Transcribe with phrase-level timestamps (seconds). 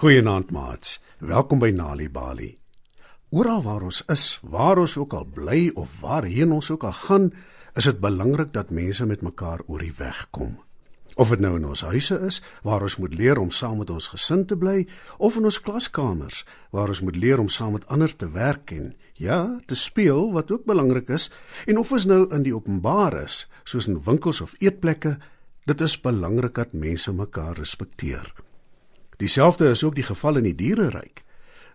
[0.00, 0.94] Goeienaand maats.
[1.18, 2.54] Welkom by Nali Bali.
[3.36, 7.26] Oral waar ons is, waar ons ook al bly of waarheen ons ook al gaan,
[7.76, 10.56] is dit belangrik dat mense met mekaar oor die weg kom.
[11.20, 14.08] Of dit nou in ons huise is waar ons moet leer om saam met ons
[14.14, 18.16] gesin te bly, of in ons klaskamers waar ons moet leer om saam met ander
[18.16, 21.28] te werk en ja, te speel wat ook belangrik is,
[21.68, 25.18] en of ons nou in die openbaar is, soos in winkels of eetplekke,
[25.68, 28.32] dit is belangrik dat mense mekaar respekteer.
[29.20, 31.22] Dieselfde is ook die geval in die diereryk.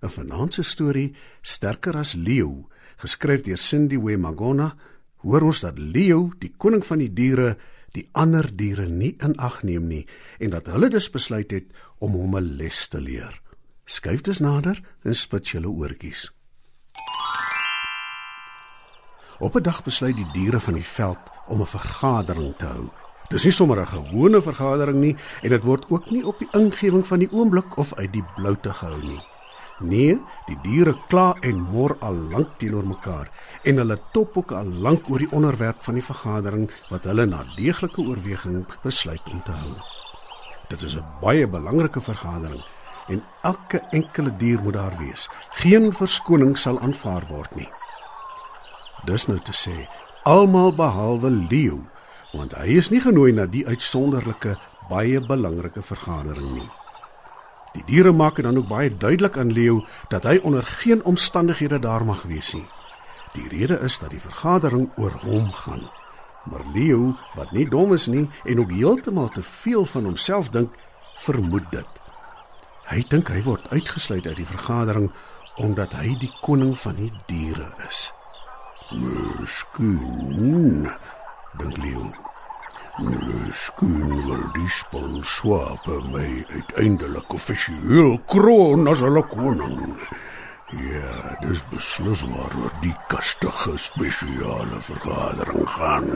[0.00, 2.64] 'n Vanaand se storie, Sterker as leeu,
[2.96, 4.74] geskryf deur Cindy Wemagona,
[5.16, 7.56] hoor ons dat leeu, die koning van die diere,
[7.92, 10.06] die ander diere nie in ag neem nie
[10.38, 11.66] en dat hulle dus besluit het
[11.98, 13.40] om hom 'n les te leer.
[13.84, 16.32] Skuif dus nader en spit julle oortjies.
[19.38, 23.03] Op 'n dag besluit die diere van die veld om 'n vergadering te hou.
[23.30, 27.06] Dis nie sommer 'n gewone vergadering nie en dit word ook nie op die ingewing
[27.06, 29.22] van die oomblik of uit die blou te gehou nie.
[29.80, 33.30] Nee, die diere kla en mor al lank teenoor mekaar
[33.64, 37.42] en hulle top ook al lank oor die onderwerp van die vergadering wat hulle na
[37.56, 39.74] deeglike oorweging besluit om te hou.
[40.68, 42.62] Dit is 'n baie belangrike vergadering
[43.08, 45.28] en elke enkele dier moet daar wees.
[45.50, 47.68] Geen verskoning sal aanvaar word nie.
[49.04, 49.88] Dis nou te sê,
[50.22, 51.82] almal behalwe leeu
[52.36, 54.56] want hy is nie genooi na die uitsonderlike
[54.90, 56.70] baie belangrike vergadering nie.
[57.74, 62.04] Die diere maak dan ook baie duidelik aan Leo dat hy onder geen omstandighede daar
[62.04, 62.66] mag wees nie.
[63.34, 65.90] Die rede is dat die vergadering oor hom gaan.
[66.44, 70.74] Maar Leo, wat nie dom is nie en ook heeltemal te veel van homself dink,
[71.16, 72.02] vermoed dit.
[72.86, 75.10] Hy dink hy word uitgesluit uit die vergadering
[75.56, 78.10] omdat hy die koning van die diere is.
[78.92, 80.86] Miskien,
[81.58, 82.23] dink Leo.
[83.02, 89.96] Miskien wil die spul swape my uiteindelik offisieel kroon as hulle koning.
[90.78, 96.06] Ja, dis beslis waaroor die kastige spesiale vergadering gaan.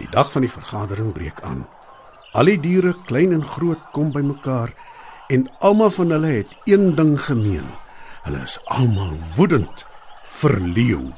[0.00, 1.62] Die dag van die vergadering breek aan.
[2.34, 4.74] Al die diere, klein en groot, kom bymekaar
[5.30, 7.70] en almal van hulle het een ding gemeen.
[8.26, 9.86] Hulle is almal woedend
[10.40, 11.12] vir leeu.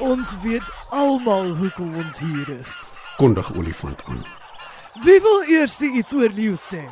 [0.00, 2.72] Ons weet almal hoekom ons hier is.
[3.16, 4.24] Kondig olifant aan.
[5.04, 6.82] Wie wil eers iets oor leeu sê?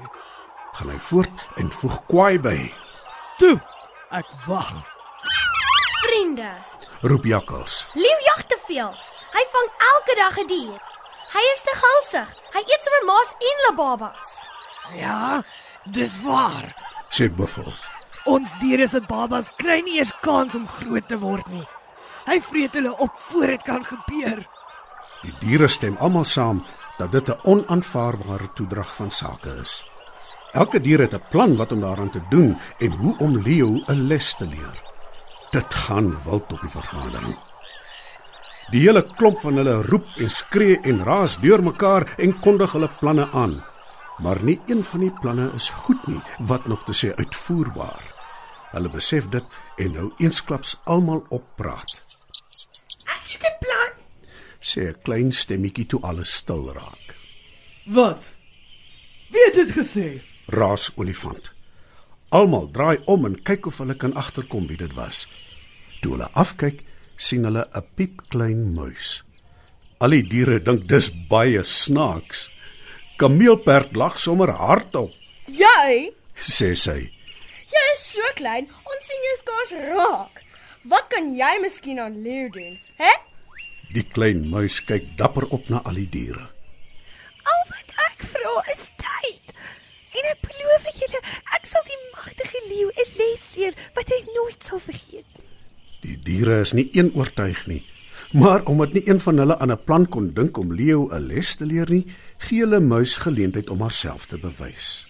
[0.74, 2.56] Gaan hy voort en voeg kwaai by.
[3.38, 3.56] Toe,
[4.10, 4.72] ek wag.
[6.04, 6.50] Vriende,
[7.04, 7.86] Roep jakkals.
[7.94, 8.94] leeu jag te veel.
[9.34, 10.80] Hy vang elke dag 'n dier.
[11.34, 12.28] Hy is te gulsig.
[12.54, 14.46] Hy eet sommer maas en hulle babas.
[14.96, 15.42] Ja,
[15.84, 16.74] dis waar.
[17.10, 17.72] Sê buffel.
[18.24, 21.66] Ons diere se babas kry nie eers kans om groot te word nie.
[22.24, 24.44] Hy vreet hulle op voor dit kan gebeur.
[25.22, 26.64] Die diere stem almal saam
[26.98, 29.84] dat dit 'n onaanvaarbare toedrag van sake is.
[30.52, 34.06] Elke dier het 'n plan wat om daaraan te doen en hoe om Leo 'n
[34.06, 34.82] les te leer.
[35.50, 37.38] Dit gaan wild op die vergadering.
[38.70, 43.28] Die hele klomp van hulle roep en skree en raas deurmekaar en kondig hulle planne
[43.30, 43.64] aan.
[44.18, 48.12] Maar nie een van die planne is goed nie, wat nog te sê uitvoerbaar.
[48.72, 49.44] Hulle besef dit
[49.76, 52.02] en nou eensklaps almal oppraat.
[53.04, 53.92] Ek het 'n plan.
[54.64, 57.06] Sê 'n klein stemmetjie toe alles stil raak.
[57.86, 58.34] Wat?
[59.32, 60.08] Wie het dit gesê?
[60.48, 61.52] raas olifant.
[62.28, 65.26] Almal draai om en kyk of hulle kan agterkom wie dit was.
[66.02, 66.82] Toe hulle afkyk,
[67.16, 69.22] sien hulle 'n piepklein muis.
[70.00, 72.50] Al die diere dink dis baie snaaks.
[73.16, 75.12] Kameelperd lag sommer hardop,
[75.46, 77.10] Jy, sê sy.
[77.74, 80.42] jy is so klein, ons sien jou skaars raak.
[80.84, 82.78] Wat kan jy miskien aan leeu doen?
[82.98, 83.12] Hè?
[83.94, 86.48] Die klein muis kyk dapper op na al die diere.
[87.46, 89.54] Al wat ek vra is tyd.
[90.18, 91.20] En ek beloof julle,
[91.54, 95.30] ek sal die magtige leeu 'n les leer wat hy nooit sal vergeet.
[96.02, 97.84] Die diere is nie een oortuig nie,
[98.32, 101.54] maar omdat nie een van hulle aan 'n plan kon dink om Leo 'n les
[101.56, 102.06] te leer nie,
[102.38, 105.06] gee hulle muis geleentheid om haarself te bewys.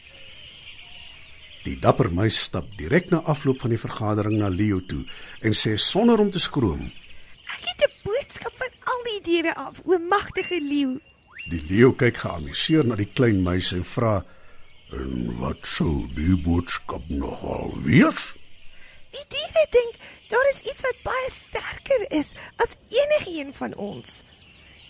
[1.64, 5.04] Die dapper muis stap direk na afloop van die vergadering na Leo toe
[5.40, 6.92] en sê sonder om te skroom:
[7.56, 7.94] Ek het 'n
[9.24, 11.00] die diere af, o magtige leeu.
[11.48, 14.24] Die leeu kyk geamuseerd na die klein muis en vra:
[14.92, 18.36] "En wat sou die boodskap nogal wees?"
[19.14, 19.94] Die diere dink
[20.28, 24.22] daar is iets wat baie sterker is as enige een van ons.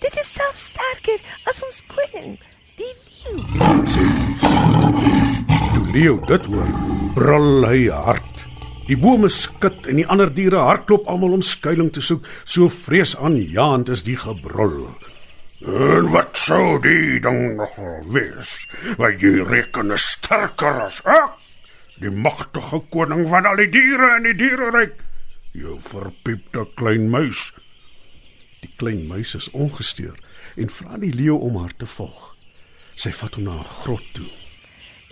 [0.01, 2.39] Dit is selfs sterker as ons koning,
[2.77, 3.39] die leeu.
[5.75, 6.71] Toe Leo dit hoor,
[7.15, 8.34] brul hy hard.
[8.85, 12.27] Die bome skud en die ander diere hardloop almal om skuilings te soek.
[12.45, 14.91] So vreesaanjaend is die gebrul.
[15.65, 17.79] En wat sou die dan nog
[18.13, 18.53] wees?
[19.01, 21.41] Wat jy reken is sterker as ek?
[22.03, 24.99] Die magtige koning van al die diere in die diereryk.
[25.57, 27.53] Jou verpiepte klein muis.
[28.61, 30.19] Die klein muis is ongesteur
[30.61, 32.35] en vra die leeu om haar te volg.
[33.01, 34.31] Sy vat hom na 'n grot toe,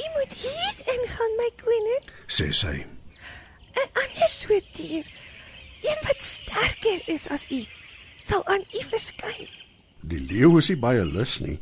[0.03, 2.05] U moet hier ingaan, my koning.
[2.27, 3.02] sê sy.
[4.43, 5.07] 'n soort dier,
[5.83, 7.65] een wat sterker is as u,
[8.27, 9.49] sal aan u verskyn.
[10.01, 11.61] Die leeu is nie baie lus nie,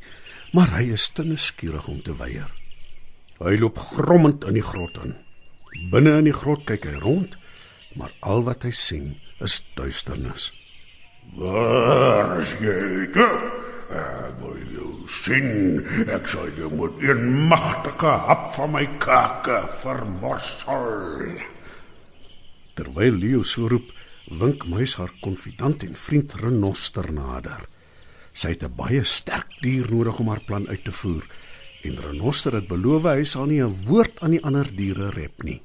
[0.52, 2.48] maar hy is te nuuskierig om te weier.
[3.40, 5.14] Hy loop grommend in die grot in.
[5.92, 7.36] Binne in die grot kyk hy rond,
[7.96, 9.12] maar al wat hy sien
[9.44, 10.50] is duisternis.
[11.36, 13.12] Waar is jy?
[13.90, 15.84] Ek wil jou sien.
[16.08, 21.40] Ek sal jou met een magtige hap van my kake vermorsel.
[22.80, 23.90] Terwyl leeu so roep,
[24.40, 27.66] wink muis haar konfidant en vriend renoster nader.
[28.32, 31.24] Sy het 'n baie sterk dier nodig om haar plan uit te voer
[31.84, 35.60] en renoster het beloof hy sal nie 'n woord aan die ander diere rep nie.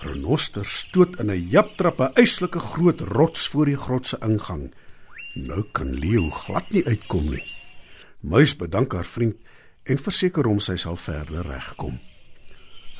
[0.00, 4.72] Renoster stoot in 'n japtrap 'n eislike groot rots voor die grot se ingang.
[5.34, 7.44] Nou kan leeu glad nie uitkom nie.
[8.20, 9.36] Muis bedank haar vriend
[9.84, 11.98] en verseker hom sy sal verder regkom.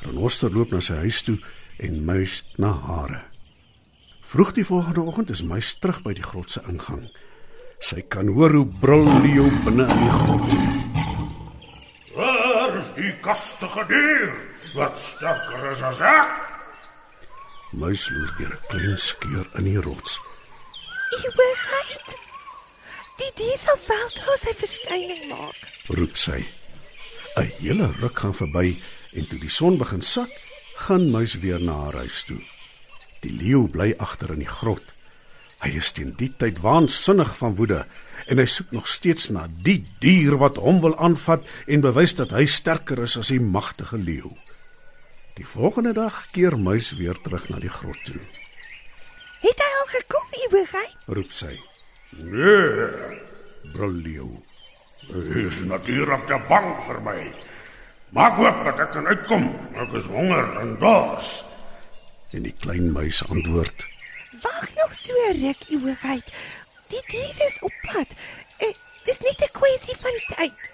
[0.01, 1.37] Renoster loop na sy huis toe
[1.77, 3.21] en muis na hare.
[4.21, 7.05] Vroeg die volgende oggend is muis terug by die grot se ingang.
[7.83, 10.47] Sy kan hoor hoe brul leeu binne in die grot.
[12.15, 14.33] Waar is die kastige dier
[14.73, 16.31] wat sterker is as ek?
[17.73, 20.19] Muis loer deur 'n klein skeur in die rots.
[21.13, 22.17] U hoogheid.
[23.17, 25.59] Die dier sal weldra sy verskyning maak.
[25.89, 26.45] roep sy.
[27.37, 28.81] 'n Hele ruk gaan verby
[29.13, 30.29] en toe die son begin sak,
[30.87, 32.41] gaan muis weer na haar huis toe.
[33.23, 34.83] Die leeu bly agter in die grot.
[35.63, 37.85] Hy is teen die tyd waansinnig van woede
[38.27, 42.35] en hy soek nog steeds na die dier wat hom wil aanvat en bewys dat
[42.35, 44.33] hy sterker is as die magtige leeu.
[45.39, 48.19] Die volgende dag keer muis weer terug na die grot toe.
[49.43, 50.97] Het hy al gekom, u hoogheid?
[51.07, 51.55] Roep sy.
[52.19, 53.21] Nee,
[53.73, 54.29] Brul leeu.
[55.09, 57.17] hy is natuurlik te bang vir my.
[58.13, 59.45] Maak hoop dat ek kan uitkom.
[59.73, 61.29] Ek is honger en dors.
[62.37, 63.87] En die klein muis antwoord:
[64.43, 66.29] Wag nog so ruk, u hoogheid.
[66.93, 68.13] Die dier is op pad.
[68.61, 68.69] Eh,
[69.09, 70.69] dis net 'n kwessie van tyd.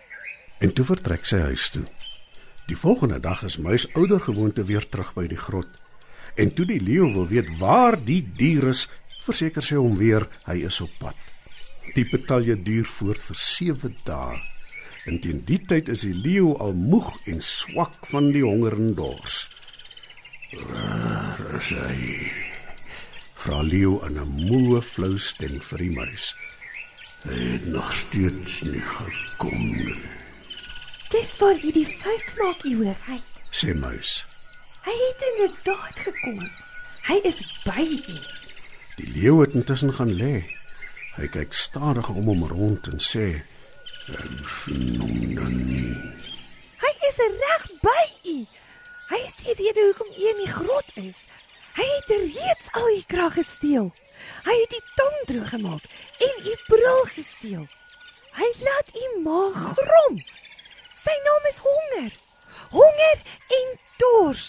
[0.59, 1.86] En toe vertrek sy huis toe.
[2.68, 5.69] Die volgende dag is muis ouer gewoonte weer terug by die grot.
[6.35, 8.89] En toe die leeu wil weet waar die dier is,
[9.24, 11.15] verseker sy hom weer hy is op pad.
[11.95, 14.49] Die betalje duur voort vir 7 dae.
[15.09, 18.94] En teen die tyd is die leeu al moeg en swak van die honger en
[18.94, 19.39] dors.
[20.53, 22.29] Waar is hy?
[23.41, 26.35] Vra leeu in 'n moe flou stem vir die muis.
[27.25, 30.06] Hy het nog steeds nie gekom nie.
[31.09, 33.30] Dis waar u die fout maak, u hoogheid.
[33.51, 34.25] Sê muis.
[34.85, 36.49] Hy het inderdaad gekom.
[37.09, 38.18] Hy is by u.
[38.97, 40.45] Die leeu het intussen gaan lê.
[41.18, 43.42] Hy kyk stadig om hom rond en sê:
[44.18, 45.95] Ek sien hom dan nie.
[46.81, 48.37] Hy is reg by u.
[49.09, 51.25] Hy is die rede hoekom u in die grot is.
[51.78, 53.92] Hy het reeds al u krag gesteel.
[54.45, 55.85] Hy het die tong droog gemaak
[56.28, 57.68] en u bril gesteel.
[58.39, 60.18] Hy laat u maag grom.
[61.04, 62.18] Sy naam is honger.
[62.73, 63.21] Honger
[63.59, 63.69] en
[64.01, 64.47] dors.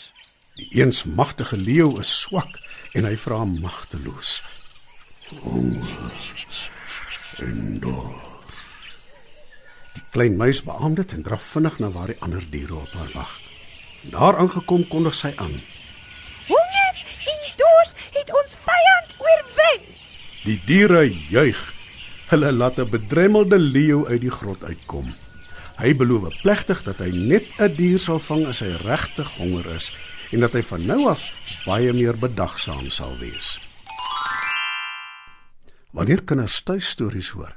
[0.60, 2.58] Die eens magtige leeu is swak
[2.92, 4.40] en hy vra magteloos.
[7.40, 8.29] En dors.
[9.94, 13.10] Die klein muis beamoed dit en draf vinnig na waar die ander diere op haar
[13.14, 13.32] wag.
[14.10, 15.56] Daar aangekom kondig sy aan.
[16.48, 17.00] Honger
[17.32, 19.88] en dors het ons vyand oorwin.
[20.44, 21.60] Die diere juig.
[22.30, 25.14] Hulle laat 'n bedremmelde leeu uit die grot uitkom.
[25.80, 29.92] Hy beloof plegtig dat hy net 'n dier sal vang as hy regtig honger is
[30.30, 31.22] en dat hy van nou af
[31.66, 33.58] baie meer bedagsaam sal wees.
[35.90, 37.56] Wanneer kinders tuistories hoor,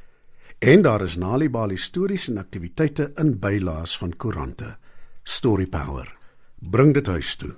[0.61, 4.77] En daar is Nalibali stories en aktiwiteite in bylaas van koerante.
[5.23, 6.17] Story Power.
[6.59, 7.55] Bring dit huis toe.